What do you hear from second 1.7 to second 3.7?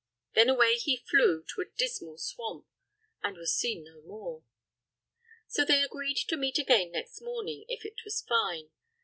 dismal swamp, and was